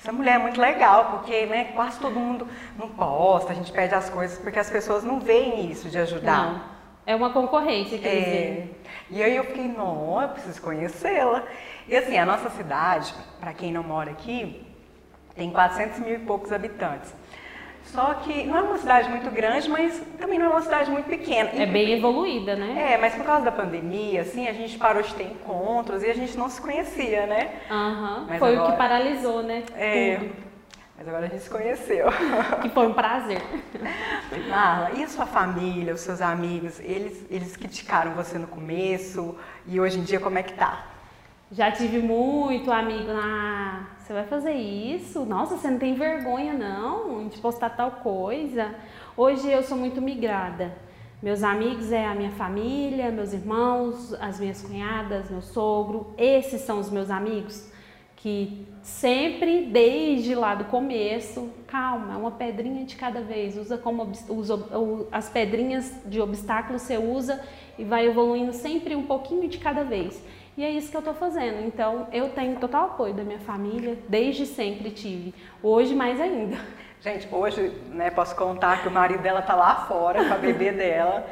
essa 0.00 0.12
mulher 0.12 0.37
é 0.37 0.39
muito 0.39 0.61
legal, 0.61 1.11
porque 1.11 1.47
né, 1.47 1.73
quase 1.75 1.99
todo 1.99 2.15
mundo 2.19 2.47
não 2.79 2.89
posta, 2.89 3.53
a 3.53 3.55
gente 3.55 3.73
pede 3.73 3.95
as 3.95 4.09
coisas, 4.09 4.39
porque 4.39 4.59
as 4.59 4.71
pessoas 4.71 5.03
não 5.03 5.19
veem 5.19 5.71
isso 5.71 5.89
de 5.89 5.99
ajudar. 5.99 6.53
Não. 6.53 6.79
É 7.05 7.17
uma 7.17 7.31
concorrência 7.31 7.99
que 7.99 8.06
eles 8.06 8.29
é. 8.29 8.67
E 9.11 9.23
aí 9.23 9.35
eu 9.35 9.45
fiquei, 9.45 9.67
não, 9.67 10.21
eu 10.21 10.29
preciso 10.29 10.61
conhecê-la. 10.61 11.43
E 11.89 11.97
assim, 11.97 12.19
a 12.19 12.27
nossa 12.27 12.50
cidade, 12.50 13.15
para 13.41 13.53
quem 13.55 13.73
não 13.73 13.83
mora 13.83 14.11
aqui, 14.11 14.65
tem 15.35 15.50
400 15.50 16.00
mil 16.00 16.15
e 16.15 16.19
poucos 16.19 16.53
habitantes. 16.53 17.12
Só 17.93 18.14
que 18.14 18.44
não 18.44 18.56
é 18.56 18.62
uma 18.62 18.79
cidade 18.79 19.08
muito 19.08 19.31
grande, 19.31 19.69
mas 19.69 20.02
também 20.19 20.38
não 20.38 20.46
é 20.46 20.49
uma 20.50 20.62
cidade 20.62 20.90
muito 20.90 21.06
pequena. 21.06 21.50
É 21.55 21.67
bem 21.67 21.93
evoluída, 21.93 22.55
né? 22.55 22.93
É, 22.93 22.99
mas 22.99 23.14
por 23.14 23.25
causa 23.25 23.44
da 23.44 23.52
pandemia, 23.52 24.23
assim, 24.23 24.46
a 24.46 24.52
gente 24.52 24.79
parou 24.79 25.02
de 25.02 25.14
ter 25.14 25.25
encontros 25.25 26.02
e 26.02 26.11
a 26.11 26.14
gente 26.14 26.37
não 26.37 26.49
se 26.49 26.61
conhecia, 26.61 27.26
né? 27.26 27.50
Aham. 27.70 28.26
Uhum. 28.31 28.38
Foi 28.38 28.52
agora... 28.52 28.69
o 28.69 28.73
que 28.73 28.79
paralisou, 28.79 29.43
né? 29.43 29.62
É. 29.75 30.17
Tudo. 30.17 30.49
Mas 30.99 31.08
agora 31.08 31.26
a 31.26 31.29
gente 31.29 31.43
se 31.43 31.50
conheceu. 31.50 32.06
Que 32.61 32.69
foi 32.69 32.88
um 32.88 32.93
prazer. 32.93 33.40
Marla, 34.50 34.90
e 34.96 35.05
a 35.05 35.08
sua 35.08 35.26
família, 35.26 35.94
os 35.94 36.00
seus 36.00 36.20
amigos, 36.20 36.81
eles, 36.81 37.25
eles 37.30 37.57
criticaram 37.57 38.12
você 38.12 38.37
no 38.37 38.49
começo 38.49 39.37
e 39.66 39.80
hoje 39.80 39.99
em 39.99 40.02
dia 40.02 40.18
como 40.18 40.38
é 40.38 40.42
que 40.42 40.54
tá? 40.54 40.85
Já 41.50 41.71
tive 41.73 41.99
muito 41.99 42.71
amigo 42.71 43.11
na. 43.11 43.87
Você 43.99 44.12
vai 44.12 44.25
fazer 44.25 44.52
isso? 44.52 45.25
Nossa, 45.25 45.57
você 45.57 45.71
não 45.71 45.78
tem 45.78 45.95
vergonha 45.95 46.52
não 46.52 47.26
de 47.26 47.38
postar 47.38 47.71
tal 47.71 47.90
coisa. 47.90 48.75
Hoje 49.17 49.50
eu 49.50 49.62
sou 49.62 49.76
muito 49.76 50.00
migrada. 50.02 50.76
Meus 51.23 51.43
amigos 51.43 51.90
é 51.90 52.07
a 52.07 52.14
minha 52.14 52.31
família, 52.33 53.11
meus 53.11 53.33
irmãos, 53.33 54.12
as 54.21 54.38
minhas 54.38 54.61
cunhadas, 54.61 55.31
meu 55.31 55.40
sogro. 55.40 56.12
Esses 56.19 56.61
são 56.61 56.78
os 56.81 56.90
meus 56.90 57.11
amigos 57.11 57.73
que 58.17 58.67
sempre, 58.83 59.67
desde 59.67 60.35
lá 60.35 60.55
do 60.55 60.64
começo, 60.64 61.50
calma, 61.67 62.17
uma 62.17 62.33
pedrinha 62.33 62.85
de 62.85 62.95
cada 62.95 63.23
vez. 63.23 63.57
Usa 63.57 63.78
como 63.78 64.12
as 65.11 65.28
pedrinhas 65.31 65.95
de 66.05 66.21
obstáculo 66.21 66.78
você 66.78 66.99
usa 66.99 67.40
e 67.78 67.85
vai 67.85 68.06
evoluindo 68.06 68.52
sempre 68.52 68.97
um 68.97 69.04
pouquinho 69.04 69.49
de 69.49 69.58
cada 69.58 69.85
vez. 69.85 70.23
E 70.56 70.64
é 70.64 70.70
isso 70.70 70.90
que 70.90 70.97
eu 70.97 71.00
estou 71.00 71.14
fazendo. 71.14 71.64
Então, 71.64 72.08
eu 72.12 72.30
tenho 72.30 72.58
total 72.58 72.87
apoio 72.87 73.14
da 73.14 73.23
minha 73.23 73.38
família, 73.38 73.97
desde 74.08 74.44
sempre 74.44 74.90
tive. 74.90 75.32
Hoje, 75.62 75.94
mais 75.94 76.20
ainda. 76.20 76.58
Gente, 77.00 77.28
hoje, 77.30 77.73
né, 77.90 78.11
posso 78.11 78.35
contar 78.35 78.82
que 78.82 78.88
o 78.88 78.90
marido 78.90 79.23
dela 79.23 79.40
tá 79.40 79.54
lá 79.54 79.87
fora 79.87 80.25
com 80.25 80.35
a 80.35 80.37
bebê 80.37 80.73
dela, 80.75 81.25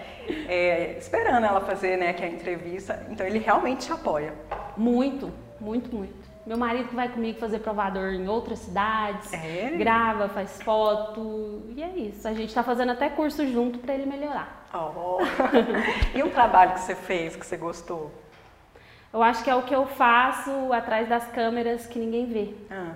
é, 0.49 0.97
esperando 0.97 1.45
ela 1.45 1.61
fazer, 1.61 1.97
né, 1.99 2.11
aqui 2.11 2.23
a 2.23 2.29
entrevista. 2.29 3.05
Então, 3.11 3.27
ele 3.27 3.41
realmente 3.41 3.87
te 3.87 3.93
apoia. 3.93 4.33
Muito, 4.77 5.33
muito, 5.61 5.95
muito. 5.95 6.26
Meu 6.47 6.57
marido 6.57 6.89
que 6.89 6.95
vai 6.95 7.09
comigo 7.09 7.41
fazer 7.41 7.59
provador 7.59 8.13
em 8.13 8.29
outras 8.29 8.61
cidades, 8.61 9.33
é? 9.33 9.71
grava, 9.77 10.29
faz 10.29 10.63
foto, 10.63 11.65
e 11.75 11.83
é 11.83 11.89
isso. 11.89 12.29
A 12.29 12.33
gente 12.33 12.51
está 12.51 12.63
fazendo 12.63 12.93
até 12.93 13.09
curso 13.09 13.45
junto 13.49 13.81
para 13.81 13.93
ele 13.95 14.07
melhorar. 14.07 14.65
Oh. 14.73 15.19
e 16.17 16.23
um 16.23 16.31
trabalho 16.31 16.75
que 16.75 16.81
você 16.81 16.95
fez, 16.95 17.35
que 17.35 17.45
você 17.45 17.57
gostou? 17.57 18.13
Eu 19.13 19.25
acho 19.25 19.43
que 19.43 19.51
é 19.51 19.57
o 19.57 19.63
que 19.63 19.75
eu 19.75 19.87
faço 19.87 20.73
atrás 20.73 21.09
das 21.09 21.27
câmeras 21.27 21.87
que 21.87 21.99
ninguém 21.99 22.27
vê. 22.27 22.55
Ah. 22.71 22.93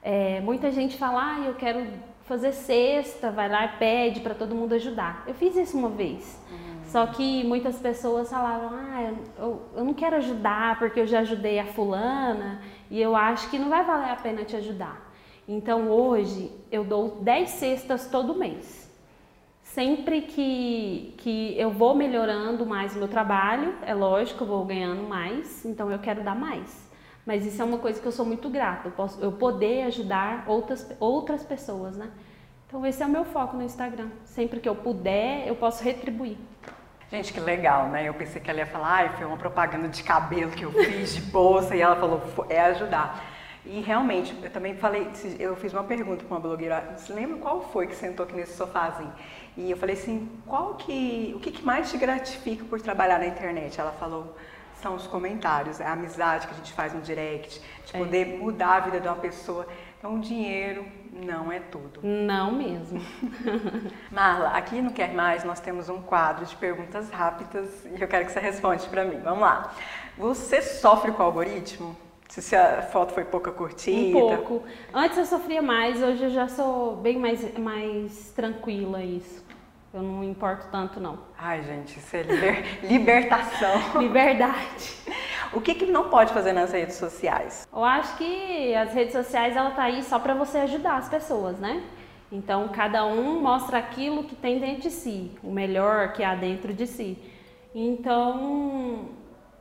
É, 0.00 0.40
muita 0.40 0.70
gente 0.70 0.96
fala, 0.96 1.38
ah, 1.38 1.40
eu 1.40 1.54
quero 1.54 1.84
fazer 2.26 2.52
cesta, 2.52 3.32
vai 3.32 3.48
lá 3.48 3.64
e 3.64 3.78
pede 3.78 4.20
para 4.20 4.34
todo 4.34 4.54
mundo 4.54 4.74
ajudar. 4.74 5.24
Eu 5.26 5.34
fiz 5.34 5.56
isso 5.56 5.76
uma 5.76 5.88
vez. 5.88 6.40
Uhum. 6.50 6.66
Só 6.84 7.06
que 7.06 7.42
muitas 7.44 7.78
pessoas 7.78 8.30
falavam, 8.30 8.70
ah, 8.72 9.12
eu, 9.38 9.62
eu, 9.76 9.84
não 9.84 9.94
quero 9.94 10.16
ajudar 10.16 10.78
porque 10.78 11.00
eu 11.00 11.06
já 11.06 11.20
ajudei 11.20 11.58
a 11.58 11.66
fulana 11.66 12.60
E 12.90 13.00
eu 13.00 13.16
acho 13.16 13.50
que 13.50 13.58
não 13.58 13.68
vai 13.68 13.84
valer 13.84 14.10
a 14.10 14.16
pena 14.16 14.44
te 14.44 14.56
ajudar. 14.56 15.12
Então 15.48 15.88
hoje 15.88 16.50
eu 16.70 16.84
dou 16.84 17.18
10 17.20 17.50
cestas 17.50 18.08
todo 18.08 18.34
mês. 18.34 18.86
Sempre 19.62 20.22
que, 20.22 21.14
que 21.18 21.54
eu 21.58 21.70
vou 21.70 21.94
melhorando 21.94 22.64
mais 22.64 22.94
o 22.94 22.98
meu 22.98 23.08
trabalho, 23.08 23.74
é 23.82 23.92
lógico, 23.94 24.44
eu 24.44 24.48
vou 24.48 24.64
ganhando 24.64 25.02
mais, 25.02 25.64
então 25.64 25.90
eu 25.90 25.98
quero 25.98 26.24
dar 26.24 26.34
mais. 26.34 26.88
Mas 27.26 27.44
isso 27.44 27.60
é 27.60 27.64
uma 27.64 27.78
coisa 27.78 28.00
que 28.00 28.06
eu 28.06 28.12
sou 28.12 28.24
muito 28.24 28.48
grata, 28.48 28.88
eu, 28.88 28.92
posso, 28.92 29.20
eu 29.20 29.32
poder 29.32 29.82
ajudar 29.82 30.44
outras, 30.46 30.88
outras 31.00 31.42
pessoas, 31.42 31.96
né? 31.96 32.10
Então 32.66 32.86
esse 32.86 33.02
é 33.02 33.06
o 33.06 33.08
meu 33.08 33.24
foco 33.24 33.56
no 33.56 33.62
Instagram. 33.62 34.08
Sempre 34.24 34.60
que 34.60 34.68
eu 34.68 34.74
puder, 34.74 35.46
eu 35.46 35.56
posso 35.56 35.82
retribuir. 35.84 36.38
Gente, 37.10 37.32
que 37.32 37.38
legal, 37.38 37.88
né? 37.88 38.08
Eu 38.08 38.14
pensei 38.14 38.40
que 38.40 38.50
ela 38.50 38.58
ia 38.58 38.66
falar, 38.66 39.04
ah, 39.04 39.08
foi 39.10 39.24
uma 39.24 39.36
propaganda 39.36 39.86
de 39.86 40.02
cabelo 40.02 40.50
que 40.50 40.64
eu 40.64 40.72
fiz, 40.72 41.14
de 41.14 41.20
bolsa, 41.20 41.76
e 41.76 41.80
ela 41.80 41.94
falou, 41.94 42.20
é 42.48 42.60
ajudar. 42.62 43.24
E 43.64 43.80
realmente, 43.80 44.36
eu 44.42 44.50
também 44.50 44.76
falei, 44.76 45.08
eu 45.38 45.54
fiz 45.56 45.72
uma 45.72 45.84
pergunta 45.84 46.24
para 46.24 46.34
uma 46.34 46.40
blogueira, 46.40 46.96
você 46.96 47.12
lembra 47.12 47.38
qual 47.38 47.62
foi 47.62 47.86
que 47.86 47.94
sentou 47.94 48.24
aqui 48.24 48.34
nesse 48.34 48.56
sofazinho? 48.56 49.12
E 49.56 49.70
eu 49.70 49.76
falei 49.76 49.94
assim, 49.94 50.28
qual 50.46 50.74
que, 50.74 51.32
o 51.36 51.40
que, 51.40 51.52
que 51.52 51.64
mais 51.64 51.90
te 51.90 51.96
gratifica 51.96 52.64
por 52.64 52.80
trabalhar 52.80 53.18
na 53.18 53.26
internet? 53.26 53.80
Ela 53.80 53.92
falou, 53.92 54.36
são 54.82 54.94
os 54.94 55.06
comentários, 55.06 55.80
a 55.80 55.92
amizade 55.92 56.46
que 56.46 56.54
a 56.54 56.56
gente 56.56 56.72
faz 56.72 56.92
no 56.92 57.00
direct, 57.00 57.60
de 57.86 57.96
é. 57.96 57.98
poder 57.98 58.38
mudar 58.38 58.76
a 58.76 58.80
vida 58.80 59.00
de 59.00 59.06
uma 59.06 59.16
pessoa. 59.16 59.66
Então, 59.98 60.16
o 60.16 60.20
dinheiro 60.20 60.84
não 61.24 61.50
é 61.50 61.60
tudo. 61.60 62.00
Não 62.02 62.52
mesmo. 62.52 63.00
Marla, 64.10 64.50
aqui 64.50 64.80
no 64.80 64.92
Quer 64.92 65.14
Mais 65.14 65.44
nós 65.44 65.60
temos 65.60 65.88
um 65.88 66.00
quadro 66.02 66.44
de 66.44 66.54
perguntas 66.56 67.10
rápidas 67.10 67.84
e 67.84 68.00
eu 68.00 68.08
quero 68.08 68.26
que 68.26 68.32
você 68.32 68.40
responda 68.40 68.82
para 68.84 69.04
mim. 69.04 69.18
Vamos 69.22 69.40
lá. 69.40 69.72
Você 70.18 70.62
sofre 70.62 71.12
com 71.12 71.22
o 71.22 71.26
algoritmo? 71.26 71.96
Se 72.28 72.56
a 72.56 72.82
foto 72.82 73.14
foi 73.14 73.24
pouca 73.24 73.52
curtida? 73.52 74.18
Um 74.18 74.20
pouco. 74.20 74.64
Antes 74.92 75.16
eu 75.16 75.26
sofria 75.26 75.62
mais, 75.62 76.02
hoje 76.02 76.24
eu 76.24 76.30
já 76.30 76.48
sou 76.48 76.96
bem 76.96 77.18
mais, 77.18 77.56
mais 77.56 78.32
tranquila 78.34 79.02
isso. 79.02 79.44
Eu 79.94 80.02
não 80.02 80.22
importo 80.22 80.66
tanto, 80.70 81.00
não. 81.00 81.18
Ai, 81.38 81.62
gente, 81.62 81.98
isso 81.98 82.16
é 82.16 82.22
liber... 82.22 82.80
libertação. 82.84 83.80
Liberdade. 84.02 84.94
O 85.52 85.60
que, 85.60 85.74
que 85.74 85.86
não 85.86 86.08
pode 86.08 86.32
fazer 86.32 86.52
nas 86.52 86.72
redes 86.72 86.96
sociais? 86.96 87.66
Eu 87.72 87.84
acho 87.84 88.16
que 88.16 88.74
as 88.74 88.92
redes 88.92 89.12
sociais 89.12 89.56
ela 89.56 89.70
tá 89.70 89.84
aí 89.84 90.02
só 90.02 90.18
para 90.18 90.34
você 90.34 90.58
ajudar 90.58 90.96
as 90.96 91.08
pessoas, 91.08 91.58
né? 91.58 91.82
Então 92.30 92.68
cada 92.68 93.04
um 93.06 93.40
mostra 93.40 93.78
aquilo 93.78 94.24
que 94.24 94.34
tem 94.34 94.58
dentro 94.58 94.82
de 94.82 94.90
si, 94.90 95.30
o 95.42 95.50
melhor 95.50 96.12
que 96.12 96.24
há 96.24 96.34
dentro 96.34 96.72
de 96.72 96.86
si. 96.86 97.18
Então 97.74 99.10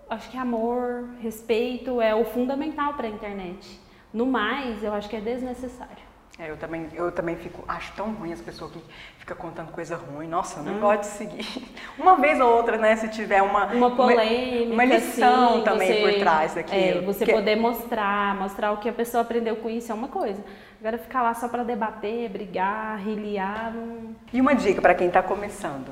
acho 0.10 0.30
que 0.30 0.38
amor, 0.38 1.10
respeito 1.22 2.02
é 2.02 2.14
o 2.16 2.26
fundamental 2.26 2.94
para 2.94 3.08
a 3.08 3.10
internet. 3.10 3.80
No 4.14 4.26
mais, 4.26 4.84
eu 4.84 4.94
acho 4.94 5.10
que 5.10 5.16
é 5.16 5.22
desnecessário. 5.22 6.15
É, 6.38 6.52
eu 6.52 6.58
também, 6.58 6.90
eu 6.94 7.12
também 7.14 7.38
fico, 7.38 7.64
acho 7.66 7.94
tão 7.94 8.12
ruim 8.12 8.34
as 8.34 8.42
pessoas 8.42 8.72
que 8.72 8.82
ficam 9.20 9.38
contando 9.38 9.72
coisa 9.72 9.96
ruim. 9.96 10.28
Nossa, 10.28 10.62
não 10.62 10.76
hum. 10.76 10.80
pode 10.82 11.06
seguir. 11.06 11.46
Uma 11.98 12.18
vez 12.18 12.42
ou 12.42 12.58
outra, 12.58 12.78
né? 12.78 12.94
Se 12.98 13.08
tiver 13.08 13.42
uma, 13.42 13.68
uma 13.68 13.96
polêmica, 13.96 14.74
uma, 14.74 14.84
lição 14.84 15.56
assim, 15.56 15.64
também 15.64 15.88
você, 15.88 16.02
por 16.02 16.20
trás 16.20 16.54
daquilo. 16.54 17.00
É, 17.00 17.02
você 17.02 17.26
poder 17.26 17.56
mostrar, 17.56 18.36
mostrar 18.36 18.74
o 18.74 18.78
que 18.78 18.90
a 18.90 18.94
pessoa 18.94 19.22
aprendeu 19.22 19.56
com 19.56 19.70
isso 19.70 19.94
é 19.94 19.96
uma 19.96 20.10
coisa. 20.10 20.44
Agora 20.82 20.98
ficar 20.98 21.22
lá 21.22 21.34
só 21.34 21.48
para 21.48 21.64
debater, 21.64 22.30
brigar, 22.30 23.00
riliar. 23.00 23.74
Não... 23.74 24.14
E 24.34 24.42
uma 24.42 24.54
dica 24.54 24.82
para 24.82 24.94
quem 24.94 25.08
está 25.08 25.24
começando? 25.24 25.88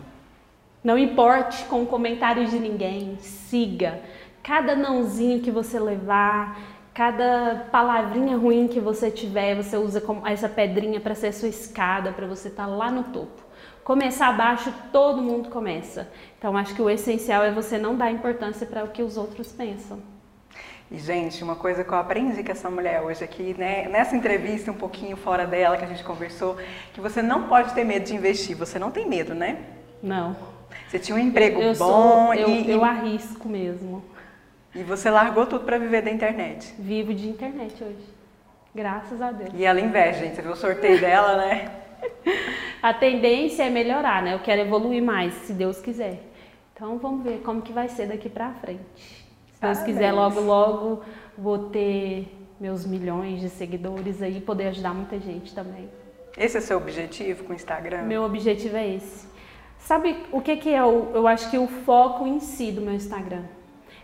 Não 0.83 0.97
importe 0.97 1.63
com 1.65 1.85
comentários 1.85 2.51
de 2.51 2.59
ninguém, 2.59 3.17
siga. 3.19 4.01
Cada 4.43 4.75
nãozinho 4.75 5.41
que 5.41 5.49
você 5.49 5.79
levar, 5.79 6.59
Cada 6.93 7.67
palavrinha 7.71 8.37
ruim 8.37 8.67
que 8.67 8.79
você 8.79 9.09
tiver, 9.09 9.55
você 9.55 9.77
usa 9.77 9.99
como 9.99 10.27
essa 10.27 10.47
pedrinha 10.47 10.99
para 10.99 11.15
ser 11.15 11.31
sua 11.33 11.49
escada, 11.49 12.11
para 12.11 12.27
você 12.27 12.49
estar 12.49 12.67
tá 12.67 12.69
lá 12.69 12.91
no 12.91 13.05
topo. 13.05 13.41
Começar 13.83 14.27
abaixo, 14.27 14.71
todo 14.91 15.21
mundo 15.21 15.49
começa. 15.49 16.07
Então, 16.37 16.55
acho 16.55 16.75
que 16.75 16.81
o 16.81 16.89
essencial 16.89 17.43
é 17.43 17.51
você 17.51 17.79
não 17.79 17.95
dar 17.95 18.11
importância 18.11 18.67
para 18.67 18.83
o 18.83 18.89
que 18.89 19.01
os 19.01 19.17
outros 19.17 19.51
pensam. 19.51 19.99
E, 20.91 20.99
gente, 20.99 21.43
uma 21.43 21.55
coisa 21.55 21.83
que 21.83 21.91
eu 21.91 21.97
aprendi 21.97 22.43
com 22.43 22.51
essa 22.51 22.69
mulher 22.69 23.01
hoje 23.01 23.23
aqui, 23.23 23.55
né, 23.57 23.87
nessa 23.89 24.15
entrevista, 24.15 24.71
um 24.71 24.75
pouquinho 24.75 25.17
fora 25.17 25.47
dela, 25.47 25.75
que 25.75 25.83
a 25.83 25.87
gente 25.87 26.03
conversou, 26.03 26.55
que 26.93 27.01
você 27.01 27.23
não 27.23 27.47
pode 27.47 27.73
ter 27.73 27.83
medo 27.83 28.05
de 28.05 28.13
investir. 28.13 28.55
Você 28.55 28.77
não 28.77 28.91
tem 28.91 29.09
medo, 29.09 29.33
né? 29.33 29.57
Não. 30.01 30.35
Você 30.87 30.99
tinha 30.99 31.15
um 31.15 31.19
emprego 31.19 31.59
eu 31.59 31.73
bom 31.75 32.27
sou, 32.27 32.33
eu, 32.35 32.47
e. 32.49 32.69
Eu 32.69 32.85
arrisco 32.85 33.49
mesmo. 33.49 34.03
E 34.75 34.81
você 34.83 35.09
largou 35.09 35.45
tudo 35.45 35.65
para 35.65 35.77
viver 35.77 36.01
da 36.01 36.09
internet. 36.09 36.73
Vivo 36.79 37.13
de 37.13 37.27
internet 37.29 37.83
hoje. 37.83 38.13
Graças 38.73 39.21
a 39.21 39.31
Deus. 39.31 39.51
E 39.53 39.63
ela 39.63 39.79
investe, 39.79 40.23
gente. 40.23 40.35
Você 40.35 40.41
viu 40.41 40.51
o 40.51 40.55
sorteio 40.55 40.99
dela, 40.99 41.37
né? 41.37 41.71
A 42.81 42.93
tendência 42.93 43.63
é 43.63 43.69
melhorar, 43.69 44.23
né? 44.23 44.33
Eu 44.33 44.39
quero 44.39 44.61
evoluir 44.61 45.01
mais, 45.01 45.33
se 45.33 45.53
Deus 45.53 45.79
quiser. 45.79 46.19
Então 46.73 46.97
vamos 46.97 47.23
ver 47.23 47.41
como 47.45 47.61
que 47.61 47.71
vai 47.71 47.87
ser 47.87 48.07
daqui 48.07 48.29
para 48.29 48.51
frente. 48.55 48.81
Se 48.97 49.61
Deus 49.61 49.77
Parabéns. 49.77 49.85
quiser, 49.85 50.11
logo 50.11 50.41
logo 50.41 51.03
vou 51.37 51.69
ter 51.69 52.27
meus 52.59 52.85
milhões 52.85 53.39
de 53.39 53.49
seguidores 53.49 54.21
aí, 54.21 54.41
poder 54.41 54.67
ajudar 54.67 54.93
muita 54.93 55.19
gente 55.19 55.53
também. 55.53 55.89
Esse 56.37 56.57
é 56.57 56.61
seu 56.61 56.77
objetivo 56.77 57.43
com 57.43 57.53
o 57.53 57.55
Instagram? 57.55 58.01
Meu 58.01 58.23
objetivo 58.23 58.75
é 58.75 58.95
esse. 58.95 59.27
Sabe 59.77 60.17
o 60.31 60.41
que 60.41 60.57
que 60.57 60.73
é 60.73 60.83
o, 60.83 61.11
eu 61.13 61.27
acho 61.27 61.49
que 61.49 61.57
o 61.57 61.67
foco 61.67 62.25
em 62.25 62.39
si 62.39 62.71
do 62.71 62.81
meu 62.81 62.93
Instagram? 62.93 63.43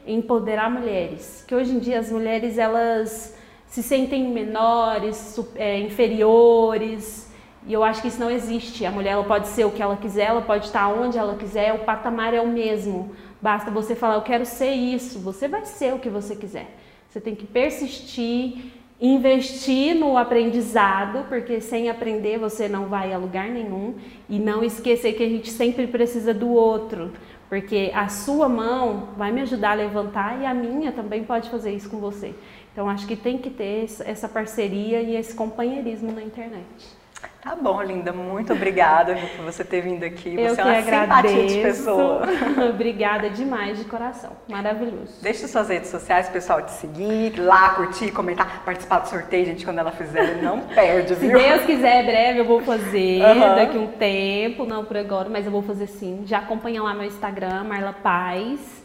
Empoderar 0.06 0.70
mulheres, 0.70 1.44
que 1.48 1.53
hoje 1.53 1.72
em 1.72 1.79
dia 1.79 2.00
as 2.00 2.12
mulheres 2.12 2.58
elas 2.58 3.36
se 3.68 3.84
sentem 3.84 4.27
menores, 4.29 5.39
é, 5.56 5.79
inferiores, 5.79 7.29
e 7.68 7.74
eu 7.74 7.84
acho 7.84 8.01
que 8.01 8.08
isso 8.08 8.20
não 8.20 8.32
existe. 8.32 8.86
A 8.86 8.91
mulher 8.91 9.12
ela 9.12 9.24
pode 9.24 9.48
ser 9.48 9.65
o 9.65 9.72
que 9.72 9.82
ela 9.82 9.96
quiser, 9.96 10.25
ela 10.25 10.41
pode 10.41 10.65
estar 10.65 10.88
onde 10.88 11.18
ela 11.18 11.36
quiser, 11.36 11.74
o 11.74 11.79
patamar 11.79 12.34
é 12.34 12.41
o 12.41 12.48
mesmo. 12.48 13.12
Basta 13.41 13.70
você 13.70 13.96
falar, 13.96 14.15
eu 14.15 14.22
quero 14.22 14.46
ser 14.46 14.72
isso, 14.72 15.20
você 15.20 15.48
vai 15.48 15.65
ser 15.65 15.94
o 15.94 16.00
que 16.00 16.10
você 16.10 16.36
quiser. 16.36 16.75
Você 17.10 17.22
tem 17.22 17.36
que 17.36 17.46
persistir, 17.46 18.72
investir 19.00 19.96
no 19.96 20.18
aprendizado, 20.18 21.25
porque 21.29 21.62
sem 21.62 21.89
aprender 21.89 22.38
você 22.38 22.68
não 22.68 22.88
vai 22.88 23.13
a 23.13 23.18
lugar 23.18 23.50
nenhum, 23.50 23.96
e 24.27 24.39
não 24.39 24.63
esquecer 24.63 25.13
que 25.13 25.24
a 25.24 25.29
gente 25.29 25.50
sempre 25.51 25.88
precisa 25.88 26.34
do 26.34 26.50
outro. 26.50 27.12
Porque 27.50 27.91
a 27.96 28.08
sua 28.08 28.48
mão 28.48 29.10
vai 29.18 29.32
me 29.32 29.41
ajudar 29.41 29.72
a 29.72 29.74
levantar 29.74 30.39
e 30.39 30.46
a 30.46 30.53
minha 30.53 30.91
também 30.91 31.24
pode 31.24 31.50
fazer 31.50 31.74
isso 31.74 31.89
com 31.89 31.98
você. 31.98 32.36
Então 32.72 32.88
acho 32.88 33.08
que 33.08 33.15
tem 33.15 33.39
que 33.39 33.50
ter 33.50 33.86
essa 34.06 34.29
parceria 34.29 35.01
e 35.01 35.15
esse 35.15 35.34
companheirismo 35.34 36.12
na 36.12 36.22
internet. 36.22 36.99
Tá 37.41 37.55
bom, 37.55 37.81
linda. 37.81 38.11
Muito 38.11 38.51
obrigada 38.51 39.15
por 39.15 39.45
você 39.45 39.63
ter 39.63 39.81
vindo 39.81 40.03
aqui. 40.03 40.35
Eu 40.35 40.53
você 40.53 40.61
é 40.61 40.63
uma 40.65 40.77
agradeço. 40.77 41.35
simpatia 41.35 41.47
de 41.47 41.61
pessoa. 41.61 42.21
obrigada 42.69 43.29
demais 43.29 43.79
de 43.79 43.85
coração. 43.85 44.33
Maravilhoso. 44.49 45.21
Deixa 45.21 45.47
suas 45.47 45.69
redes 45.69 45.89
sociais, 45.89 46.27
pessoal, 46.27 46.61
te 46.61 46.71
seguir, 46.71 47.39
lá, 47.39 47.69
curtir, 47.69 48.11
comentar, 48.11 48.61
participar 48.65 48.99
do 48.99 49.07
sorteio, 49.07 49.45
gente, 49.45 49.63
quando 49.63 49.79
ela 49.79 49.91
fizer, 49.91 50.41
não 50.41 50.59
perde, 50.75 51.15
viu? 51.15 51.39
Se 51.39 51.47
Deus 51.47 51.63
quiser, 51.63 52.05
breve 52.05 52.39
eu 52.39 52.45
vou 52.45 52.61
fazer, 52.61 53.23
uhum. 53.23 53.55
daqui 53.55 53.77
um 53.77 53.88
tempo, 53.88 54.65
não 54.65 54.83
por 54.83 54.97
agora, 54.97 55.29
mas 55.29 55.45
eu 55.45 55.51
vou 55.51 55.61
fazer 55.61 55.88
sim. 55.88 56.23
Já 56.25 56.39
acompanha 56.39 56.83
lá 56.83 56.93
meu 56.93 57.05
Instagram, 57.05 57.63
Marla 57.63 57.93
Paz. 57.93 58.83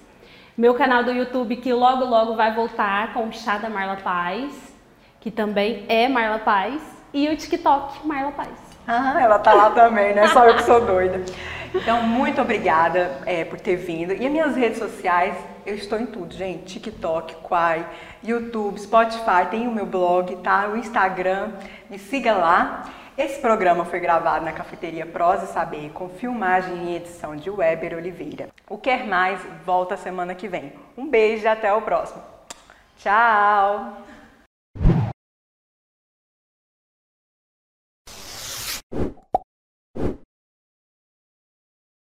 Meu 0.57 0.75
canal 0.75 1.03
do 1.03 1.11
YouTube, 1.11 1.57
que 1.57 1.73
logo, 1.73 2.05
logo 2.05 2.37
vai 2.37 2.55
voltar 2.55 3.13
com 3.13 3.27
o 3.27 3.33
Chá 3.33 3.59
da 3.59 3.69
Marla 3.69 3.97
Paz, 3.97 4.73
que 5.21 5.29
também 5.29 5.85
é 5.89 6.09
Marla 6.09 6.39
Paz 6.39 6.94
e 7.15 7.29
o 7.29 7.37
TikTok 7.37 8.07
Marla 8.07 8.33
Paz. 8.33 8.51
Ah, 8.87 9.19
ela 9.19 9.39
tá 9.39 9.55
lá 9.55 9.71
também, 9.71 10.13
né? 10.13 10.27
Só 10.29 10.45
eu 10.45 10.57
que 10.57 10.65
sou 10.65 10.85
doida. 10.85 11.23
Então, 11.75 12.03
muito 12.03 12.41
obrigada 12.41 13.19
é, 13.25 13.45
por 13.45 13.59
ter 13.59 13.77
vindo. 13.77 14.13
E 14.13 14.27
as 14.27 14.33
minhas 14.33 14.55
redes 14.55 14.79
sociais, 14.79 15.35
eu 15.65 15.75
estou 15.75 15.99
em 15.99 16.07
tudo, 16.07 16.35
gente. 16.35 16.81
TikTok, 16.81 17.37
Quai, 17.37 17.87
YouTube, 18.23 18.79
Spotify, 18.79 19.47
tem 19.51 19.67
o 19.67 19.73
meu 19.73 19.87
blog, 19.87 20.37
tá? 20.37 20.69
O 20.69 20.77
Instagram, 20.77 21.53
me 21.89 21.99
siga 21.99 22.35
lá. 22.35 22.85
Esse 23.17 23.41
programa 23.41 23.85
foi 23.85 24.01
gravado 24.01 24.45
na 24.45 24.53
cafeteria 24.53 25.07
Prosa 25.07 25.47
Saber, 25.47 25.91
com 25.93 26.09
filmagem 26.09 26.91
e 26.91 26.97
edição 26.97 27.37
de 27.37 27.49
Weber 27.49 27.97
Oliveira. 27.97 28.49
O 28.69 28.77
Quer 28.77 29.07
Mais 29.07 29.41
volta 29.65 29.97
semana 29.97 30.35
que 30.35 30.49
vem. 30.49 30.73
Um 30.97 31.09
beijo 31.09 31.45
e 31.45 31.49
até 31.49 31.73
o 31.73 31.81
próximo. 31.83 32.23
Tchau! 32.99 34.04